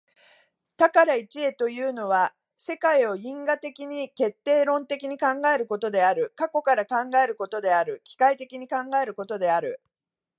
[0.77, 9.79] 多から一へというのは、世界を因果的に決定論的に考えることである、過去から考えることである、機械的に考えることである。